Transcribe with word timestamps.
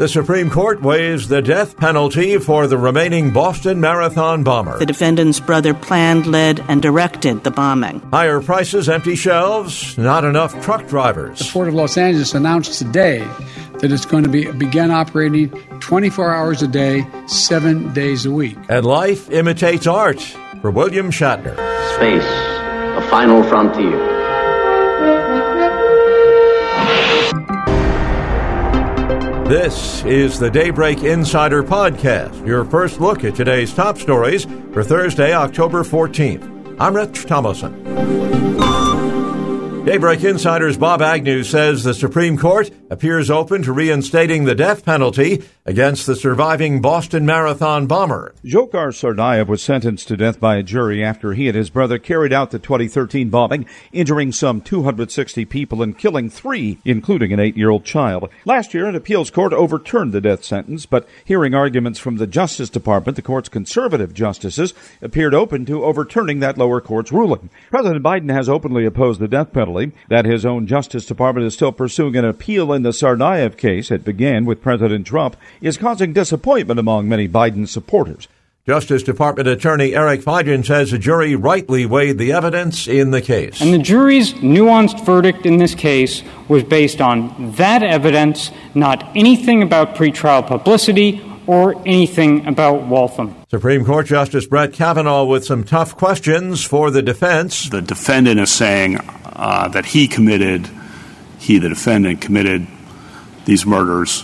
The 0.00 0.08
Supreme 0.08 0.48
Court 0.48 0.80
weighs 0.80 1.28
the 1.28 1.42
death 1.42 1.76
penalty 1.76 2.38
for 2.38 2.66
the 2.66 2.78
remaining 2.78 3.34
Boston 3.34 3.82
Marathon 3.82 4.42
bomber. 4.42 4.78
The 4.78 4.86
defendant's 4.86 5.40
brother 5.40 5.74
planned, 5.74 6.26
led, 6.26 6.64
and 6.70 6.80
directed 6.80 7.44
the 7.44 7.50
bombing. 7.50 8.00
Higher 8.10 8.40
prices, 8.40 8.88
empty 8.88 9.14
shelves, 9.14 9.98
not 9.98 10.24
enough 10.24 10.58
truck 10.64 10.88
drivers. 10.88 11.40
The 11.40 11.50
Port 11.52 11.68
of 11.68 11.74
Los 11.74 11.98
Angeles 11.98 12.32
announced 12.32 12.78
today 12.78 13.18
that 13.80 13.92
it's 13.92 14.06
going 14.06 14.22
to 14.22 14.30
be 14.30 14.50
begin 14.52 14.90
operating 14.90 15.50
24 15.80 16.34
hours 16.34 16.62
a 16.62 16.68
day, 16.68 17.06
seven 17.26 17.92
days 17.92 18.24
a 18.24 18.30
week. 18.30 18.56
And 18.70 18.86
life 18.86 19.30
imitates 19.30 19.86
art 19.86 20.22
for 20.62 20.70
William 20.70 21.10
Shatner. 21.10 21.56
Space, 21.96 22.24
the 22.94 23.06
final 23.10 23.42
frontier. 23.42 24.09
This 29.50 30.04
is 30.04 30.38
the 30.38 30.48
Daybreak 30.48 31.02
Insider 31.02 31.64
Podcast, 31.64 32.46
your 32.46 32.64
first 32.64 33.00
look 33.00 33.24
at 33.24 33.34
today's 33.34 33.74
top 33.74 33.98
stories 33.98 34.44
for 34.72 34.84
Thursday, 34.84 35.34
October 35.34 35.82
14th. 35.82 36.76
I'm 36.78 36.94
Rich 36.94 37.24
Thomason. 37.24 37.82
Daybreak 39.84 40.22
Insider's 40.22 40.76
Bob 40.76 41.02
Agnew 41.02 41.42
says 41.42 41.82
the 41.82 41.94
Supreme 41.94 42.38
Court 42.38 42.70
appears 42.90 43.28
open 43.28 43.64
to 43.64 43.72
reinstating 43.72 44.44
the 44.44 44.54
death 44.54 44.84
penalty 44.84 45.42
against 45.70 46.04
the 46.04 46.16
surviving 46.16 46.80
Boston 46.80 47.24
Marathon 47.24 47.86
bomber. 47.86 48.34
Dzhokhar 48.44 48.90
Tsarnaev 48.90 49.46
was 49.46 49.62
sentenced 49.62 50.08
to 50.08 50.16
death 50.16 50.40
by 50.40 50.56
a 50.56 50.64
jury 50.64 51.04
after 51.04 51.32
he 51.32 51.46
and 51.46 51.56
his 51.56 51.70
brother 51.70 51.96
carried 51.96 52.32
out 52.32 52.50
the 52.50 52.58
2013 52.58 53.30
bombing, 53.30 53.64
injuring 53.92 54.32
some 54.32 54.60
260 54.60 55.44
people 55.44 55.80
and 55.80 55.96
killing 55.96 56.28
three, 56.28 56.78
including 56.84 57.32
an 57.32 57.38
eight-year-old 57.38 57.84
child. 57.84 58.30
Last 58.44 58.74
year, 58.74 58.86
an 58.86 58.96
appeals 58.96 59.30
court 59.30 59.52
overturned 59.52 60.12
the 60.12 60.20
death 60.20 60.42
sentence, 60.42 60.86
but 60.86 61.08
hearing 61.24 61.54
arguments 61.54 62.00
from 62.00 62.16
the 62.16 62.26
Justice 62.26 62.68
Department, 62.68 63.14
the 63.14 63.22
court's 63.22 63.48
conservative 63.48 64.12
justices 64.12 64.74
appeared 65.00 65.34
open 65.34 65.64
to 65.66 65.84
overturning 65.84 66.40
that 66.40 66.58
lower 66.58 66.80
court's 66.80 67.12
ruling. 67.12 67.48
President 67.70 68.02
Biden 68.02 68.32
has 68.32 68.48
openly 68.48 68.84
opposed 68.84 69.20
the 69.20 69.28
death 69.28 69.52
penalty 69.52 69.92
that 70.08 70.24
his 70.24 70.44
own 70.44 70.66
Justice 70.66 71.06
Department 71.06 71.46
is 71.46 71.54
still 71.54 71.70
pursuing 71.70 72.16
an 72.16 72.24
appeal 72.24 72.72
in 72.72 72.82
the 72.82 72.90
Tsarnaev 72.90 73.56
case 73.56 73.92
it 73.92 74.04
began 74.04 74.44
with 74.44 74.60
President 74.60 75.06
Trump 75.06 75.36
is 75.60 75.76
causing 75.76 76.12
disappointment 76.12 76.80
among 76.80 77.08
many 77.08 77.28
Biden 77.28 77.68
supporters. 77.68 78.28
Justice 78.66 79.02
Department 79.02 79.48
Attorney 79.48 79.94
Eric 79.94 80.20
Feigin 80.20 80.64
says 80.64 80.90
the 80.90 80.98
jury 80.98 81.34
rightly 81.34 81.86
weighed 81.86 82.18
the 82.18 82.32
evidence 82.32 82.86
in 82.86 83.10
the 83.10 83.22
case. 83.22 83.60
And 83.60 83.72
the 83.72 83.78
jury's 83.78 84.34
nuanced 84.34 85.04
verdict 85.04 85.46
in 85.46 85.56
this 85.56 85.74
case 85.74 86.22
was 86.46 86.62
based 86.62 87.00
on 87.00 87.52
that 87.52 87.82
evidence, 87.82 88.50
not 88.74 89.16
anything 89.16 89.62
about 89.62 89.94
pretrial 89.94 90.46
publicity 90.46 91.20
or 91.46 91.74
anything 91.86 92.46
about 92.46 92.86
Waltham. 92.86 93.34
Supreme 93.48 93.84
Court 93.84 94.06
Justice 94.06 94.46
Brett 94.46 94.72
Kavanaugh 94.72 95.24
with 95.24 95.44
some 95.44 95.64
tough 95.64 95.96
questions 95.96 96.62
for 96.62 96.90
the 96.90 97.02
defense. 97.02 97.68
The 97.70 97.82
defendant 97.82 98.38
is 98.38 98.52
saying 98.52 98.98
uh, 99.24 99.68
that 99.68 99.86
he 99.86 100.06
committed, 100.06 100.68
he, 101.38 101.58
the 101.58 101.70
defendant, 101.70 102.20
committed 102.20 102.68
these 103.46 103.66
murders 103.66 104.22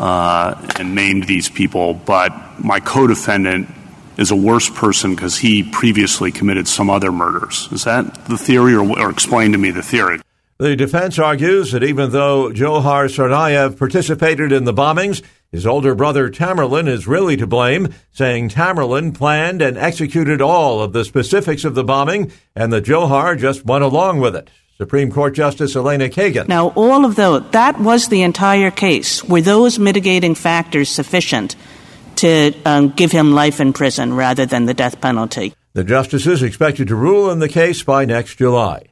Uh, 0.00 0.58
and 0.78 0.94
named 0.94 1.24
these 1.24 1.50
people, 1.50 1.92
but 1.92 2.32
my 2.58 2.80
co 2.80 3.06
defendant 3.06 3.68
is 4.16 4.30
a 4.30 4.36
worse 4.36 4.70
person 4.70 5.14
because 5.14 5.36
he 5.36 5.62
previously 5.62 6.32
committed 6.32 6.66
some 6.66 6.88
other 6.88 7.12
murders. 7.12 7.68
Is 7.70 7.84
that 7.84 8.14
the 8.24 8.38
theory, 8.38 8.74
or, 8.74 8.98
or 8.98 9.10
explain 9.10 9.52
to 9.52 9.58
me 9.58 9.70
the 9.70 9.82
theory? 9.82 10.20
The 10.58 10.76
defense 10.76 11.18
argues 11.18 11.72
that 11.72 11.82
even 11.82 12.10
though 12.10 12.50
Dzhokhar 12.50 13.08
Tsarnaev 13.08 13.78
participated 13.78 14.52
in 14.52 14.64
the 14.64 14.74
bombings, 14.74 15.22
his 15.50 15.66
older 15.66 15.94
brother 15.94 16.28
Tamerlan 16.28 16.86
is 16.86 17.06
really 17.06 17.36
to 17.38 17.46
blame, 17.46 17.94
saying 18.12 18.50
Tamerlan 18.50 19.14
planned 19.14 19.62
and 19.62 19.78
executed 19.78 20.42
all 20.42 20.82
of 20.82 20.92
the 20.92 21.04
specifics 21.04 21.64
of 21.64 21.74
the 21.74 21.82
bombing 21.82 22.30
and 22.54 22.72
that 22.74 22.84
Dzhokhar 22.84 23.38
just 23.38 23.64
went 23.64 23.84
along 23.84 24.20
with 24.20 24.36
it. 24.36 24.50
Supreme 24.80 25.12
Court 25.12 25.34
Justice 25.34 25.76
Elena 25.76 26.08
Kagan. 26.08 26.48
Now, 26.48 26.68
all 26.68 27.04
of 27.04 27.14
those, 27.14 27.42
that 27.50 27.78
was 27.78 28.08
the 28.08 28.22
entire 28.22 28.70
case. 28.70 29.22
Were 29.22 29.42
those 29.42 29.78
mitigating 29.78 30.34
factors 30.34 30.88
sufficient 30.88 31.54
to 32.16 32.54
um, 32.64 32.88
give 32.88 33.12
him 33.12 33.32
life 33.32 33.60
in 33.60 33.74
prison 33.74 34.14
rather 34.14 34.46
than 34.46 34.64
the 34.64 34.72
death 34.72 34.98
penalty? 35.02 35.52
The 35.74 35.84
justices 35.84 36.42
expected 36.42 36.88
to 36.88 36.96
rule 36.96 37.30
in 37.30 37.40
the 37.40 37.48
case 37.48 37.82
by 37.82 38.06
next 38.06 38.36
July. 38.36 38.86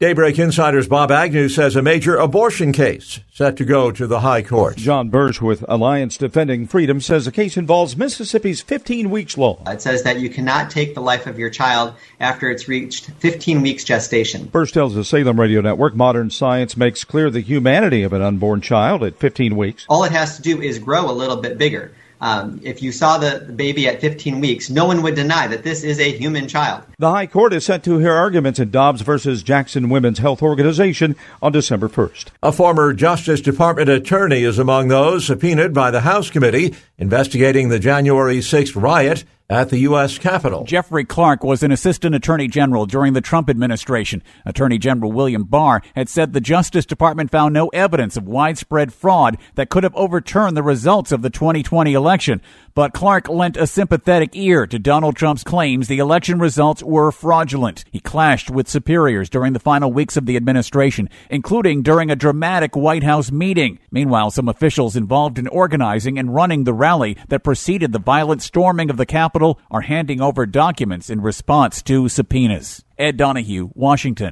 Daybreak 0.00 0.38
Insider's 0.38 0.88
Bob 0.88 1.10
Agnew 1.10 1.50
says 1.50 1.76
a 1.76 1.82
major 1.82 2.16
abortion 2.16 2.72
case 2.72 3.20
set 3.34 3.58
to 3.58 3.66
go 3.66 3.90
to 3.90 4.06
the 4.06 4.20
High 4.20 4.40
Court. 4.40 4.78
John 4.78 5.10
Bursch 5.10 5.42
with 5.42 5.62
Alliance 5.68 6.16
Defending 6.16 6.66
Freedom 6.66 7.02
says 7.02 7.26
the 7.26 7.30
case 7.30 7.58
involves 7.58 7.98
Mississippi's 7.98 8.62
15 8.62 9.10
weeks 9.10 9.36
law. 9.36 9.62
It 9.66 9.82
says 9.82 10.02
that 10.04 10.18
you 10.18 10.30
cannot 10.30 10.70
take 10.70 10.94
the 10.94 11.02
life 11.02 11.26
of 11.26 11.38
your 11.38 11.50
child 11.50 11.92
after 12.18 12.48
it's 12.48 12.66
reached 12.66 13.10
15 13.18 13.60
weeks 13.60 13.84
gestation. 13.84 14.46
Bursch 14.46 14.72
tells 14.72 14.94
the 14.94 15.04
Salem 15.04 15.38
Radio 15.38 15.60
Network 15.60 15.94
modern 15.94 16.30
science 16.30 16.78
makes 16.78 17.04
clear 17.04 17.28
the 17.28 17.42
humanity 17.42 18.02
of 18.02 18.14
an 18.14 18.22
unborn 18.22 18.62
child 18.62 19.04
at 19.04 19.16
15 19.18 19.54
weeks. 19.54 19.84
All 19.90 20.04
it 20.04 20.12
has 20.12 20.34
to 20.36 20.40
do 20.40 20.62
is 20.62 20.78
grow 20.78 21.10
a 21.10 21.12
little 21.12 21.36
bit 21.36 21.58
bigger. 21.58 21.92
Um, 22.20 22.60
if 22.62 22.82
you 22.82 22.92
saw 22.92 23.18
the, 23.18 23.44
the 23.46 23.52
baby 23.52 23.88
at 23.88 24.00
15 24.00 24.40
weeks, 24.40 24.68
no 24.68 24.84
one 24.84 25.02
would 25.02 25.14
deny 25.14 25.46
that 25.46 25.62
this 25.62 25.82
is 25.84 25.98
a 25.98 26.12
human 26.12 26.48
child. 26.48 26.82
The 26.98 27.10
High 27.10 27.26
Court 27.26 27.54
is 27.54 27.64
set 27.64 27.82
to 27.84 27.98
hear 27.98 28.12
arguments 28.12 28.58
in 28.58 28.70
Dobbs 28.70 29.00
versus 29.00 29.42
Jackson 29.42 29.88
Women's 29.88 30.18
Health 30.18 30.42
Organization 30.42 31.16
on 31.40 31.52
December 31.52 31.88
1st. 31.88 32.26
A 32.42 32.52
former 32.52 32.92
Justice 32.92 33.40
Department 33.40 33.88
attorney 33.88 34.42
is 34.42 34.58
among 34.58 34.88
those 34.88 35.26
subpoenaed 35.26 35.72
by 35.72 35.90
the 35.90 36.02
House 36.02 36.30
committee 36.30 36.74
investigating 36.98 37.70
the 37.70 37.78
January 37.78 38.38
6th 38.38 38.80
riot 38.80 39.24
at 39.50 39.68
the 39.68 39.78
U.S. 39.80 40.16
Capitol. 40.16 40.64
Jeffrey 40.64 41.04
Clark 41.04 41.42
was 41.42 41.64
an 41.64 41.72
assistant 41.72 42.14
attorney 42.14 42.46
general 42.46 42.86
during 42.86 43.14
the 43.14 43.20
Trump 43.20 43.50
administration. 43.50 44.22
Attorney 44.46 44.78
General 44.78 45.10
William 45.10 45.42
Barr 45.42 45.82
had 45.96 46.08
said 46.08 46.32
the 46.32 46.40
Justice 46.40 46.86
Department 46.86 47.32
found 47.32 47.52
no 47.52 47.68
evidence 47.68 48.16
of 48.16 48.28
widespread 48.28 48.92
fraud 48.92 49.36
that 49.56 49.68
could 49.68 49.82
have 49.82 49.94
overturned 49.96 50.56
the 50.56 50.62
results 50.62 51.10
of 51.10 51.22
the 51.22 51.30
2020 51.30 51.92
election. 51.92 52.40
But 52.74 52.92
Clark 52.92 53.28
lent 53.28 53.56
a 53.56 53.66
sympathetic 53.66 54.36
ear 54.36 54.66
to 54.66 54.78
Donald 54.78 55.16
Trump's 55.16 55.44
claims 55.44 55.88
the 55.88 55.98
election 55.98 56.38
results 56.38 56.82
were 56.82 57.10
fraudulent. 57.10 57.84
He 57.90 58.00
clashed 58.00 58.50
with 58.50 58.68
superiors 58.68 59.28
during 59.28 59.52
the 59.52 59.58
final 59.58 59.92
weeks 59.92 60.16
of 60.16 60.26
the 60.26 60.36
administration, 60.36 61.08
including 61.30 61.82
during 61.82 62.10
a 62.10 62.16
dramatic 62.16 62.76
White 62.76 63.02
House 63.02 63.30
meeting. 63.32 63.78
Meanwhile, 63.90 64.30
some 64.30 64.48
officials 64.48 64.96
involved 64.96 65.38
in 65.38 65.48
organizing 65.48 66.18
and 66.18 66.34
running 66.34 66.64
the 66.64 66.74
rally 66.74 67.16
that 67.28 67.44
preceded 67.44 67.92
the 67.92 67.98
violent 67.98 68.42
storming 68.42 68.90
of 68.90 68.96
the 68.96 69.06
Capitol 69.06 69.58
are 69.70 69.82
handing 69.82 70.20
over 70.20 70.46
documents 70.46 71.10
in 71.10 71.20
response 71.20 71.82
to 71.82 72.08
subpoenas. 72.08 72.84
Ed 72.98 73.16
Donahue, 73.16 73.70
Washington. 73.74 74.30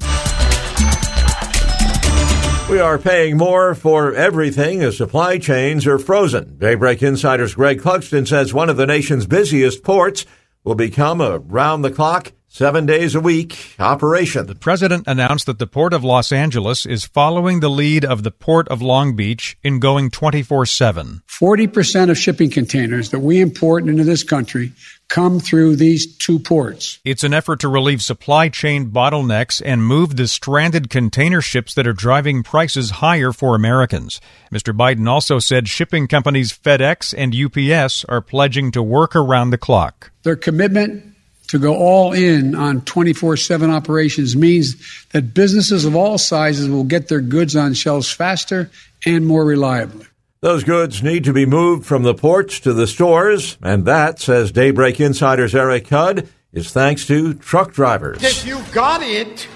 We 2.68 2.80
are 2.80 2.98
paying 2.98 3.38
more 3.38 3.74
for 3.74 4.12
everything 4.12 4.82
as 4.82 4.98
supply 4.98 5.38
chains 5.38 5.86
are 5.86 5.98
frozen. 5.98 6.58
Daybreak 6.58 7.02
Insider's 7.02 7.54
Greg 7.54 7.80
Clugston 7.80 8.28
says 8.28 8.52
one 8.52 8.68
of 8.68 8.76
the 8.76 8.86
nation's 8.86 9.26
busiest 9.26 9.82
ports 9.82 10.26
will 10.64 10.74
become 10.74 11.22
a 11.22 11.38
round 11.38 11.82
the 11.82 11.90
clock, 11.90 12.32
seven 12.58 12.86
days 12.86 13.14
a 13.14 13.20
week 13.20 13.76
operation. 13.78 14.44
The 14.46 14.54
president 14.56 15.06
announced 15.06 15.46
that 15.46 15.60
the 15.60 15.66
Port 15.68 15.94
of 15.94 16.02
Los 16.02 16.32
Angeles 16.32 16.84
is 16.84 17.06
following 17.06 17.60
the 17.60 17.70
lead 17.70 18.04
of 18.04 18.24
the 18.24 18.32
Port 18.32 18.66
of 18.66 18.82
Long 18.82 19.14
Beach 19.14 19.56
in 19.62 19.78
going 19.78 20.10
24 20.10 20.66
7. 20.66 21.22
40% 21.28 22.10
of 22.10 22.18
shipping 22.18 22.50
containers 22.50 23.10
that 23.10 23.20
we 23.20 23.40
import 23.40 23.86
into 23.86 24.02
this 24.02 24.24
country 24.24 24.72
come 25.06 25.38
through 25.38 25.76
these 25.76 26.16
two 26.16 26.40
ports. 26.40 26.98
It's 27.04 27.22
an 27.22 27.32
effort 27.32 27.60
to 27.60 27.68
relieve 27.68 28.02
supply 28.02 28.48
chain 28.48 28.90
bottlenecks 28.90 29.62
and 29.64 29.86
move 29.86 30.16
the 30.16 30.26
stranded 30.26 30.90
container 30.90 31.40
ships 31.40 31.74
that 31.74 31.86
are 31.86 31.92
driving 31.92 32.42
prices 32.42 32.90
higher 32.90 33.30
for 33.30 33.54
Americans. 33.54 34.20
Mr. 34.52 34.76
Biden 34.76 35.08
also 35.08 35.38
said 35.38 35.68
shipping 35.68 36.08
companies 36.08 36.52
FedEx 36.52 37.14
and 37.16 37.36
UPS 37.36 38.04
are 38.06 38.20
pledging 38.20 38.72
to 38.72 38.82
work 38.82 39.14
around 39.14 39.50
the 39.50 39.58
clock. 39.58 40.10
Their 40.24 40.34
commitment 40.34 41.14
to 41.48 41.58
go 41.58 41.74
all 41.74 42.12
in 42.12 42.54
on 42.54 42.82
24 42.82 43.36
7 43.36 43.70
operations 43.70 44.36
means 44.36 44.76
that 45.10 45.34
businesses 45.34 45.84
of 45.84 45.96
all 45.96 46.18
sizes 46.18 46.68
will 46.68 46.84
get 46.84 47.08
their 47.08 47.20
goods 47.20 47.56
on 47.56 47.74
shelves 47.74 48.10
faster 48.10 48.70
and 49.04 49.26
more 49.26 49.44
reliably. 49.44 50.06
Those 50.40 50.62
goods 50.62 51.02
need 51.02 51.24
to 51.24 51.32
be 51.32 51.46
moved 51.46 51.84
from 51.84 52.04
the 52.04 52.14
ports 52.14 52.60
to 52.60 52.72
the 52.72 52.86
stores, 52.86 53.58
and 53.60 53.84
that, 53.86 54.20
says 54.20 54.52
Daybreak 54.52 55.00
Insider's 55.00 55.52
Eric 55.52 55.88
Hudd, 55.88 56.28
is 56.52 56.70
thanks 56.70 57.06
to 57.08 57.34
truck 57.34 57.72
drivers. 57.72 58.22
If 58.22 58.46
you 58.46 58.62
got 58.72 59.02
it, 59.02 59.48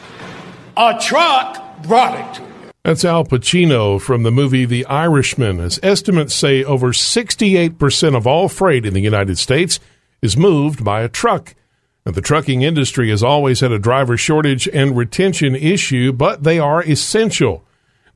a 0.76 0.98
truck 1.00 1.82
brought 1.84 2.18
it 2.18 2.34
to 2.34 2.42
you. 2.42 2.48
That's 2.84 3.04
Al 3.04 3.24
Pacino 3.24 4.00
from 4.00 4.24
the 4.24 4.32
movie 4.32 4.64
The 4.64 4.84
Irishman. 4.86 5.60
As 5.60 5.78
estimates 5.84 6.34
say, 6.34 6.64
over 6.64 6.88
68% 6.88 8.16
of 8.16 8.26
all 8.26 8.48
freight 8.48 8.84
in 8.84 8.92
the 8.92 9.00
United 9.00 9.38
States 9.38 9.78
is 10.20 10.36
moved 10.36 10.84
by 10.84 11.02
a 11.02 11.08
truck. 11.08 11.54
The 12.04 12.20
trucking 12.20 12.62
industry 12.62 13.10
has 13.10 13.22
always 13.22 13.60
had 13.60 13.70
a 13.70 13.78
driver 13.78 14.16
shortage 14.16 14.68
and 14.68 14.96
retention 14.96 15.54
issue, 15.54 16.12
but 16.12 16.42
they 16.42 16.58
are 16.58 16.82
essential. 16.82 17.64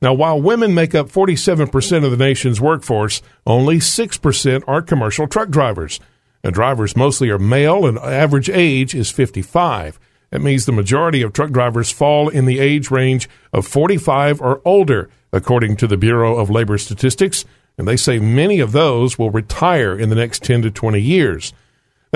Now, 0.01 0.13
while 0.13 0.41
women 0.41 0.73
make 0.73 0.93
up 0.93 1.09
47% 1.09 2.03
of 2.03 2.11
the 2.11 2.17
nation's 2.17 2.61
workforce, 2.61 3.21
only 3.45 3.77
6% 3.77 4.63
are 4.67 4.81
commercial 4.81 5.27
truck 5.27 5.49
drivers. 5.49 5.99
And 6.43 6.53
drivers 6.53 6.95
mostly 6.95 7.29
are 7.29 7.39
male, 7.39 7.85
and 7.85 7.97
average 7.97 8.49
age 8.49 8.93
is 8.93 9.09
55. 9.09 9.99
That 10.31 10.41
means 10.41 10.65
the 10.65 10.73
majority 10.73 11.21
of 11.21 11.33
truck 11.33 11.51
drivers 11.51 11.89
fall 11.89 12.27
in 12.27 12.45
the 12.45 12.59
age 12.59 12.91
range 12.91 13.29
of 13.53 13.65
45 13.65 14.41
or 14.41 14.61
older, 14.65 15.09
according 15.31 15.77
to 15.77 15.87
the 15.87 15.97
Bureau 15.97 16.37
of 16.37 16.49
Labor 16.49 16.77
Statistics, 16.77 17.45
and 17.77 17.87
they 17.87 17.97
say 17.97 18.19
many 18.19 18.59
of 18.59 18.73
those 18.73 19.17
will 19.17 19.31
retire 19.31 19.97
in 19.97 20.09
the 20.09 20.15
next 20.15 20.43
10 20.43 20.63
to 20.63 20.71
20 20.71 20.99
years. 20.99 21.53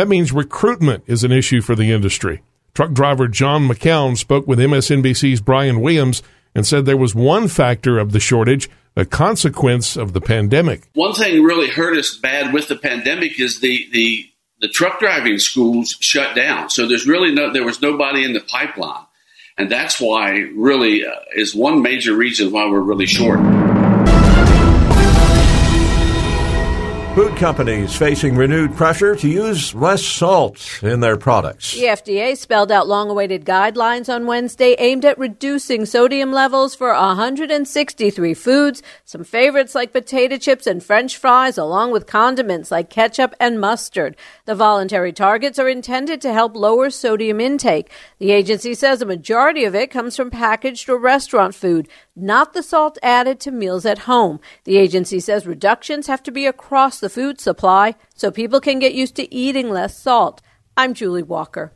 That 0.01 0.07
means 0.07 0.31
recruitment 0.31 1.03
is 1.05 1.23
an 1.23 1.31
issue 1.31 1.61
for 1.61 1.75
the 1.75 1.91
industry. 1.91 2.41
Truck 2.73 2.91
driver 2.91 3.27
John 3.27 3.67
McCown 3.67 4.17
spoke 4.17 4.47
with 4.47 4.57
MSNBC's 4.57 5.41
Brian 5.41 5.79
Williams 5.79 6.23
and 6.55 6.65
said 6.65 6.87
there 6.87 6.97
was 6.97 7.13
one 7.13 7.47
factor 7.47 7.99
of 7.99 8.11
the 8.11 8.19
shortage, 8.19 8.67
a 8.95 9.05
consequence 9.05 9.95
of 9.95 10.13
the 10.13 10.19
pandemic. 10.19 10.89
One 10.95 11.13
thing 11.13 11.43
really 11.43 11.69
hurt 11.69 11.95
us 11.95 12.17
bad 12.17 12.51
with 12.51 12.67
the 12.67 12.77
pandemic 12.77 13.39
is 13.39 13.59
the, 13.59 13.87
the, 13.91 14.27
the 14.59 14.69
truck 14.69 14.99
driving 14.99 15.37
schools 15.37 15.95
shut 15.99 16.35
down. 16.35 16.71
So 16.71 16.87
there's 16.87 17.05
really 17.05 17.31
no, 17.31 17.53
there 17.53 17.63
was 17.63 17.79
nobody 17.79 18.23
in 18.23 18.33
the 18.33 18.39
pipeline. 18.39 19.05
And 19.55 19.71
that's 19.71 20.01
why 20.01 20.31
really 20.55 21.05
uh, 21.05 21.11
is 21.35 21.53
one 21.53 21.83
major 21.83 22.15
reason 22.15 22.51
why 22.51 22.67
we're 22.67 22.79
really 22.79 23.05
short. 23.05 23.39
Food 27.15 27.35
companies 27.35 27.93
facing 27.93 28.37
renewed 28.37 28.73
pressure 28.77 29.17
to 29.17 29.27
use 29.27 29.75
less 29.75 30.01
salt 30.01 30.81
in 30.81 31.01
their 31.01 31.17
products. 31.17 31.73
The 31.73 31.87
FDA 31.87 32.37
spelled 32.37 32.71
out 32.71 32.87
long 32.87 33.09
awaited 33.09 33.43
guidelines 33.43 34.07
on 34.07 34.27
Wednesday 34.27 34.77
aimed 34.79 35.03
at 35.03 35.19
reducing 35.19 35.85
sodium 35.85 36.31
levels 36.31 36.73
for 36.73 36.93
163 36.93 38.33
foods. 38.33 38.81
Some 39.03 39.25
favorites 39.25 39.75
like 39.75 39.91
potato 39.91 40.37
chips 40.37 40.65
and 40.65 40.81
french 40.81 41.17
fries, 41.17 41.57
along 41.57 41.91
with 41.91 42.07
condiments 42.07 42.71
like 42.71 42.89
ketchup 42.89 43.35
and 43.41 43.59
mustard. 43.59 44.15
The 44.45 44.55
voluntary 44.55 45.11
targets 45.11 45.59
are 45.59 45.67
intended 45.67 46.21
to 46.21 46.31
help 46.31 46.55
lower 46.55 46.89
sodium 46.89 47.41
intake. 47.41 47.91
The 48.19 48.31
agency 48.31 48.73
says 48.73 49.01
a 49.01 49.05
majority 49.05 49.65
of 49.65 49.75
it 49.75 49.91
comes 49.91 50.15
from 50.15 50.31
packaged 50.31 50.87
or 50.87 50.97
restaurant 50.97 51.55
food, 51.55 51.89
not 52.15 52.53
the 52.53 52.63
salt 52.63 52.97
added 53.01 53.39
to 53.41 53.51
meals 53.51 53.85
at 53.85 53.99
home. 53.99 54.39
The 54.65 54.77
agency 54.77 55.19
says 55.19 55.47
reductions 55.47 56.07
have 56.07 56.23
to 56.23 56.31
be 56.31 56.45
across 56.45 56.99
the 56.99 57.09
food 57.09 57.39
supply 57.39 57.95
so 58.15 58.31
people 58.31 58.59
can 58.59 58.79
get 58.79 58.93
used 58.93 59.15
to 59.15 59.33
eating 59.33 59.69
less 59.69 59.97
salt. 59.97 60.41
I'm 60.75 60.93
Julie 60.93 61.23
Walker. 61.23 61.73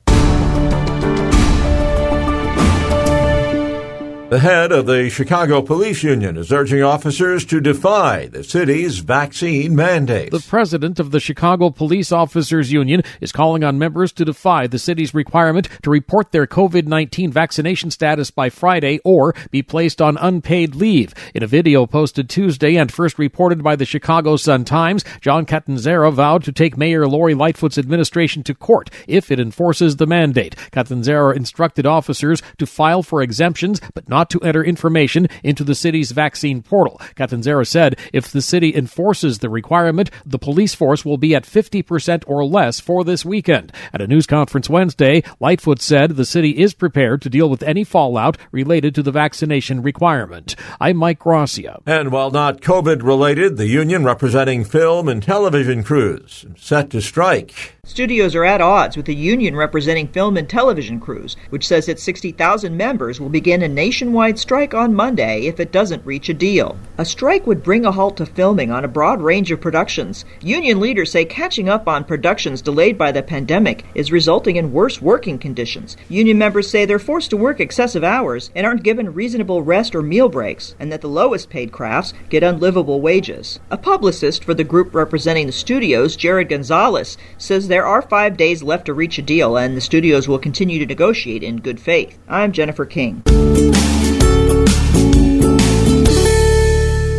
The 4.36 4.42
head 4.42 4.74
of 4.74 4.86
the 4.86 5.10
Chicago 5.10 5.62
Police 5.62 6.04
Union 6.04 6.36
is 6.36 6.52
urging 6.52 6.84
officers 6.84 7.46
to 7.46 7.62
defy 7.62 8.26
the 8.28 8.44
city's 8.44 9.00
vaccine 9.00 9.74
mandate. 9.74 10.32
The 10.32 10.46
president 10.46 11.00
of 11.00 11.12
the 11.12 11.22
Chicago 11.22 11.70
Police 11.70 12.12
Officers 12.12 12.70
Union 12.70 13.02
is 13.22 13.32
calling 13.32 13.64
on 13.64 13.80
members 13.80 14.12
to 14.12 14.26
defy 14.26 14.68
the 14.68 14.78
city's 14.78 15.14
requirement 15.14 15.70
to 15.84 15.90
report 15.90 16.34
their 16.34 16.48
COVID 16.48 16.86
19 16.86 17.32
vaccination 17.32 17.92
status 17.92 18.30
by 18.30 18.50
Friday 18.50 19.00
or 19.06 19.34
be 19.52 19.64
placed 19.64 20.02
on 20.02 20.18
unpaid 20.18 20.76
leave. 20.76 21.14
In 21.34 21.42
a 21.42 21.48
video 21.48 21.86
posted 21.86 22.30
Tuesday 22.30 22.76
and 22.76 22.92
first 22.92 23.18
reported 23.18 23.64
by 23.64 23.78
the 23.78 23.86
Chicago 23.86 24.36
Sun 24.36 24.66
Times, 24.66 25.06
John 25.22 25.46
Catanzara 25.46 26.12
vowed 26.12 26.44
to 26.44 26.52
take 26.52 26.76
Mayor 26.76 27.08
Lori 27.08 27.36
Lightfoot's 27.36 27.78
administration 27.78 28.44
to 28.44 28.54
court 28.54 28.90
if 29.08 29.32
it 29.32 29.40
enforces 29.40 29.96
the 29.96 30.08
mandate. 30.08 30.58
Catanzara 30.74 31.38
instructed 31.38 31.86
officers 31.86 32.42
to 32.58 32.66
file 32.66 33.02
for 33.02 33.22
exemptions 33.22 33.80
but 33.94 34.10
not 34.10 34.25
to 34.31 34.39
enter 34.42 34.63
information 34.63 35.27
into 35.44 35.63
the 35.63 35.75
city's 35.75 36.12
vaccine 36.12 36.62
portal. 36.62 37.00
Catanzara 37.16 37.68
said 37.68 37.98
if 38.13 38.31
the 38.31 38.42
city 38.42 38.75
enforces 38.75 39.39
the 39.39 39.50
requirement, 39.50 40.10
the 40.25 40.39
police 40.39 40.74
force 40.74 41.06
will 41.06 41.18
be 41.18 41.36
at 41.36 41.44
50% 41.44 42.24
or 42.27 42.45
less 42.45 42.80
for 42.80 43.04
this 43.04 43.25
weekend. 43.25 43.72
At 43.94 44.01
a 44.01 44.07
news 44.07 44.25
conference 44.25 44.69
Wednesday, 44.69 45.24
Lightfoot 45.39 45.81
said 45.81 46.12
the 46.12 46.25
city 46.25 46.62
is 46.62 46.74
prepared 46.74 47.22
to 47.22 47.30
deal 47.30 47.50
with 47.50 47.63
any 47.63 47.83
fallout 47.83 48.38
related 48.51 48.95
to 48.95 49.04
the 49.04 49.12
vaccination 49.12 49.81
requirement. 49.81 50.56
I'm 50.80 50.98
Mike 50.98 51.19
Gracia. 51.19 51.81
And 51.86 52.12
while 52.12 52.31
not 52.31 52.62
COVID 52.62 53.04
related, 53.04 53.57
the 53.57 53.68
union 53.68 54.04
representing 54.04 54.63
film 54.63 55.07
and 55.07 55.22
television 55.22 55.83
crews 55.83 56.45
set 56.57 56.89
to 56.92 57.01
strike. 57.01 57.75
Studios 57.88 58.34
are 58.34 58.44
at 58.44 58.62
odds 58.62 58.98
with 58.98 59.06
the 59.06 59.14
union 59.14 59.56
representing 59.56 60.08
film 60.08 60.38
and 60.38 60.50
television 60.50 61.00
crews, 61.00 61.38
which 61.52 61.68
says 61.68 61.88
its 61.88 62.02
60,000 62.02 62.76
members 62.76 63.22
will 63.22 63.30
begin 63.30 63.62
a 63.62 63.68
nationwide 63.68 64.40
strike 64.40 64.74
on 64.74 64.96
Monday 64.96 65.46
if 65.46 65.60
it 65.60 65.72
doesn't 65.72 66.04
reach 66.04 66.28
a 66.28 66.34
deal. 66.34 66.80
A 66.98 67.06
strike 67.06 67.46
would 67.46 67.62
bring 67.62 67.86
a 67.86 67.92
halt 67.92 68.18
to 68.18 68.26
filming 68.26 68.72
on 68.72 68.84
a 68.84 68.88
broad 68.88 69.22
range 69.22 69.52
of 69.52 69.62
productions. 69.62 70.26
Union 70.42 70.80
leaders 70.80 71.12
say 71.12 71.26
catching 71.26 71.70
up 71.70 71.88
on 71.88 72.04
productions 72.04 72.60
delayed 72.60 72.98
by 72.98 73.12
the 73.12 73.22
pandemic 73.22 73.86
is 73.94 74.12
resulting 74.12 74.56
in 74.56 74.74
worse 74.74 75.00
working 75.00 75.38
conditions. 75.38 75.96
Union 76.10 76.40
members 76.40 76.68
say 76.68 76.86
they're 76.86 76.98
forced 76.98 77.30
to 77.30 77.38
work 77.38 77.60
excessive 77.60 78.04
hours 78.04 78.50
and 78.56 78.66
aren't 78.66 78.82
given 78.82 79.14
reasonable 79.14 79.62
rest 79.62 79.94
or 79.94 80.02
meal 80.02 80.28
breaks, 80.28 80.74
and 80.80 80.92
that 80.92 81.02
the 81.02 81.08
lowest 81.08 81.52
paid 81.52 81.72
crafts 81.72 82.16
get 82.30 82.42
unlivable 82.42 83.00
wages. 83.00 83.60
A 83.70 83.78
publicist 83.78 84.44
for 84.44 84.56
the 84.56 84.64
group 84.64 84.96
representing 84.96 85.46
the 85.46 85.52
studios, 85.52 86.16
Jared 86.16 86.50
Gonzalez, 86.50 87.16
says 87.38 87.68
there 87.75 87.86
are 87.86 88.01
five 88.01 88.38
days 88.38 88.63
left 88.63 88.86
to 88.86 88.94
reach 88.94 89.18
a 89.18 89.22
deal, 89.22 89.57
and 89.57 89.75
the 89.75 89.81
studios 89.81 90.30
will 90.30 90.39
continue 90.39 90.80
to 90.80 90.86
negotiate 90.86 91.44
in 91.44 91.57
good 91.57 91.77
faith. 91.77 92.18
I'm 92.25 92.54
Jennifer 92.54 92.86
King. 92.86 93.22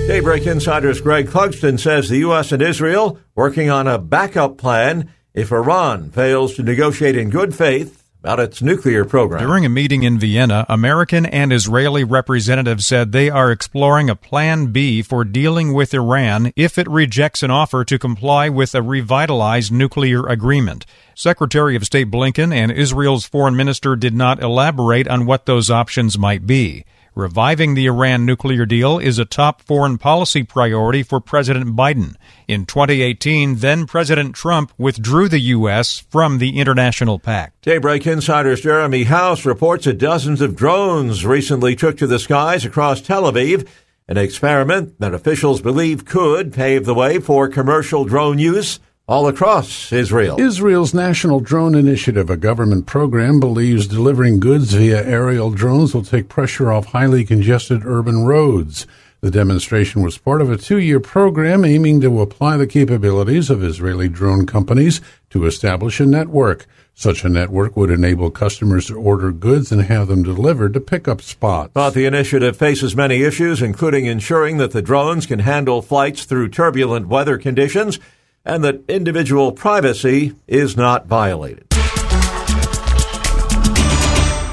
Daybreak 0.07 0.47
Insider's 0.47 1.03
Greg 1.03 1.27
Clugston 1.27 1.79
says 1.79 2.09
the 2.09 2.21
U.S. 2.21 2.53
and 2.53 2.63
Israel 2.63 3.19
working 3.35 3.69
on 3.69 3.87
a 3.87 3.99
backup 3.99 4.57
plan 4.57 5.13
if 5.35 5.53
Iran 5.53 6.11
fails 6.11 6.55
to 6.55 6.63
negotiate 6.63 7.19
in 7.19 7.29
good 7.29 7.55
faith 7.55 8.06
about 8.27 8.41
its 8.41 8.61
nuclear 8.61 9.05
program. 9.05 9.41
During 9.41 9.65
a 9.65 9.69
meeting 9.69 10.03
in 10.03 10.19
Vienna, 10.19 10.67
American 10.69 11.25
and 11.27 11.53
Israeli 11.53 12.03
representatives 12.03 12.85
said 12.85 13.13
they 13.13 13.31
are 13.31 13.53
exploring 13.53 14.11
a 14.11 14.17
plan 14.17 14.73
B 14.73 15.01
for 15.01 15.25
dealing 15.25 15.73
with 15.73 15.95
Iran 15.95 16.53
if 16.57 16.77
it 16.77 16.91
rejects 16.91 17.45
an 17.45 17.53
offer 17.53 17.85
to 17.85 18.01
comply 18.01 18.49
with 18.49 18.75
a 18.75 18.83
revitalized 18.83 19.71
nuclear 19.71 20.27
agreement. 20.27 20.87
Secretary 21.15 21.77
of 21.77 21.87
State 21.87 22.11
Blinken 22.11 22.53
and 22.53 22.73
Israel's 22.73 23.27
foreign 23.27 23.55
minister 23.55 23.95
did 23.95 24.13
not 24.13 24.43
elaborate 24.43 25.07
on 25.07 25.25
what 25.25 25.47
those 25.47 25.71
options 25.71 26.19
might 26.19 26.49
be. 26.49 26.85
Reviving 27.17 27.73
the 27.73 27.87
Iran 27.87 28.27
nuclear 28.27 28.67
deal 28.67 28.99
is 28.99 29.19
a 29.19 29.25
top 29.25 29.63
foreign 29.63 29.97
policy 29.97 30.43
priority 30.43 31.03
for 31.03 31.19
President 31.19 31.75
Biden. 31.75 32.15
In 32.47 32.67
2018, 32.67 33.57
then 33.57 33.87
President 33.87 34.35
Trump 34.35 34.71
withdrew 34.77 35.27
the 35.31 35.41
U.S. 35.41 35.99
from 35.99 36.37
the 36.37 36.59
international 36.59 37.19
pact. 37.19 37.63
Daybreak 37.63 38.07
Insider's 38.07 38.61
Jeremy 38.61 39.05
House 39.05 39.47
reports 39.47 39.87
that 39.87 39.97
dozens 39.97 40.43
of 40.43 40.57
drones 40.57 41.25
recently 41.25 41.75
took 41.75 41.97
to 41.97 42.07
the 42.07 42.19
skies 42.19 42.67
across 42.67 43.01
Tel 43.01 43.23
Aviv, 43.23 43.67
an 44.07 44.19
experiment 44.19 45.01
that 45.01 45.15
officials 45.15 45.63
believe 45.63 46.05
could 46.05 46.53
pave 46.53 46.85
the 46.85 46.93
way 46.93 47.19
for 47.19 47.49
commercial 47.49 48.05
drone 48.05 48.39
use 48.39 48.79
all 49.09 49.29
across 49.29 49.93
Israel. 49.93 50.41
Israel's 50.41 50.93
National 50.93 51.39
Drone 51.39 51.77
Initiative, 51.77 52.29
a 52.29 52.37
government 52.37 52.87
program, 52.87 53.39
believes 53.39 53.87
delivering 53.87 54.41
goods 54.41 54.73
via 54.73 55.05
aerial 55.07 55.51
drones 55.51 55.95
will 55.95 56.03
take 56.03 56.29
pressure 56.29 56.73
off 56.73 56.87
highly 56.87 57.25
congested 57.25 57.83
urban 57.85 58.25
roads. 58.25 58.87
The 59.21 59.31
demonstration 59.31 60.03
was 60.03 60.19
part 60.19 60.43
of 60.43 60.51
a 60.51 60.57
two 60.57 60.79
year 60.79 61.01
program 61.01 61.65
aiming 61.65 62.01
to 62.01 62.21
apply 62.21 62.57
the 62.57 62.67
capabilities 62.67 63.49
of 63.49 63.63
Israeli 63.63 64.09
drone 64.09 64.45
companies 64.45 65.01
to 65.31 65.47
establish 65.47 66.01
a 66.01 66.07
network. 66.07 66.67
Such 66.95 67.25
a 67.25 67.29
network 67.29 67.77
would 67.77 67.91
enable 67.91 68.31
customers 68.31 68.87
to 68.87 68.97
order 68.97 69.31
goods 69.31 69.71
and 69.71 69.83
have 69.83 70.09
them 70.09 70.23
delivered 70.23 70.75
to 70.75 70.81
pickup 70.81 71.23
spots. 71.23 71.73
But 71.75 71.91
the 71.91 72.07
initiative 72.07 72.57
faces 72.57 72.97
many 72.97 73.23
issues, 73.23 73.63
including 73.63 74.07
ensuring 74.07 74.57
that 74.59 74.71
the 74.73 74.83
drones 74.83 75.27
can 75.27 75.41
handle 75.41 75.83
flights 75.83 76.25
through 76.25 76.49
turbulent 76.49 77.07
weather 77.09 77.39
conditions 77.39 78.01
and 78.47 78.65
that 78.65 78.81
individual 78.89 79.53
privacy 79.53 80.35
is 80.47 80.77
not 80.77 81.07
violated. 81.07 81.67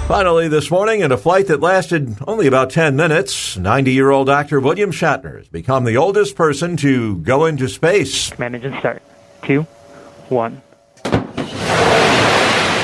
Finally, 0.07 0.49
this 0.49 0.69
morning, 0.69 0.99
in 0.99 1.11
a 1.11 1.17
flight 1.17 1.47
that 1.47 1.61
lasted 1.61 2.17
only 2.27 2.45
about 2.45 2.69
10 2.69 2.95
minutes, 2.95 3.55
90 3.55 3.91
year 3.91 4.11
old 4.11 4.29
actor 4.29 4.59
William 4.59 4.91
Shatner 4.91 5.37
has 5.37 5.47
become 5.47 5.85
the 5.85 5.95
oldest 5.95 6.35
person 6.35 6.75
to 6.77 7.17
go 7.19 7.45
into 7.45 7.69
space. 7.69 8.29
Command 8.31 8.55
engine 8.55 8.77
start. 8.79 9.01
Two, 9.43 9.61
one. 10.27 10.61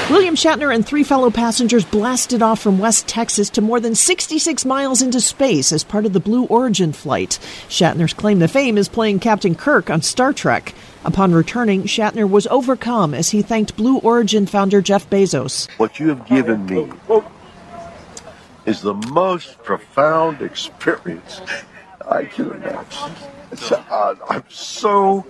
William 0.09 0.33
Shatner 0.33 0.73
and 0.73 0.83
three 0.83 1.03
fellow 1.03 1.29
passengers 1.29 1.85
blasted 1.85 2.41
off 2.41 2.59
from 2.59 2.79
West 2.79 3.07
Texas 3.07 3.47
to 3.51 3.61
more 3.61 3.79
than 3.79 3.93
66 3.93 4.65
miles 4.65 5.03
into 5.03 5.21
space 5.21 5.71
as 5.71 5.83
part 5.83 6.05
of 6.07 6.13
the 6.13 6.19
Blue 6.19 6.45
Origin 6.45 6.93
flight. 6.93 7.37
Shatner's 7.67 8.13
claim 8.13 8.39
to 8.39 8.47
fame 8.47 8.77
is 8.79 8.89
playing 8.89 9.19
Captain 9.19 9.53
Kirk 9.53 9.91
on 9.91 10.01
Star 10.01 10.33
Trek. 10.33 10.73
Upon 11.05 11.31
returning, 11.31 11.83
Shatner 11.83 12.29
was 12.29 12.45
overcome 12.47 13.13
as 13.13 13.29
he 13.29 13.41
thanked 13.41 13.77
Blue 13.77 13.99
Origin 13.99 14.45
founder 14.45 14.81
Jeff 14.81 15.09
Bezos. 15.09 15.69
What 15.77 15.97
you 15.99 16.09
have 16.09 16.27
given 16.27 16.65
me 16.65 16.89
is 18.65 18.81
the 18.81 18.93
most 18.93 19.63
profound 19.63 20.41
experience 20.41 21.39
I 22.09 22.25
can 22.25 22.51
imagine. 22.51 23.13
Uh, 23.71 24.15
I'm 24.29 24.43
so 24.49 25.25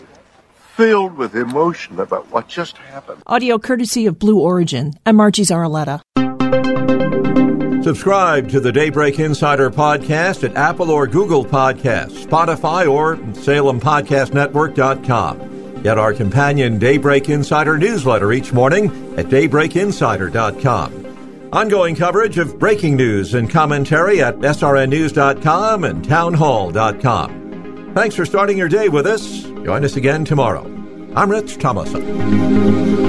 filled 0.76 1.16
with 1.18 1.36
emotion 1.36 2.00
about 2.00 2.32
what 2.32 2.48
just 2.48 2.78
happened. 2.78 3.22
Audio 3.28 3.60
courtesy 3.60 4.08
of 4.08 4.18
Blue 4.18 4.40
Origin. 4.40 4.94
I'm 5.06 5.18
Margie 5.18 5.44
Zaraletta. 5.44 6.02
Subscribe 7.84 8.50
to 8.50 8.60
the 8.60 8.72
Daybreak 8.74 9.20
Insider 9.20 9.70
podcast 9.70 10.44
at 10.44 10.56
Apple 10.58 10.90
or 10.92 11.08
Google 11.08 11.46
Podcasts, 11.46 12.26
Spotify, 12.26 12.92
or 12.92 13.16
SalemPodcastNetwork.com. 13.16 15.49
Get 15.84 15.98
our 15.98 16.14
companion 16.14 16.78
Daybreak 16.78 17.30
Insider 17.30 17.78
newsletter 17.78 18.34
each 18.34 18.52
morning 18.54 18.88
at 19.18 19.28
DaybreakInsider.com. 19.28 21.50
Ongoing 21.52 21.96
coverage 21.96 22.38
of 22.38 22.60
breaking 22.60 22.96
news 22.96 23.34
and 23.34 23.50
commentary 23.50 24.22
at 24.22 24.36
SRNNews.com 24.36 25.84
and 25.84 26.06
TownHall.com. 26.06 27.92
Thanks 27.96 28.16
for 28.16 28.26
starting 28.26 28.58
your 28.58 28.70
day 28.70 28.90
with 28.90 29.08
us. 29.08 29.42
Join 29.42 29.84
us 29.84 29.96
again 29.96 30.26
tomorrow. 30.26 30.64
I'm 31.16 31.32
Rich 31.32 31.58
Thomason. 31.58 33.09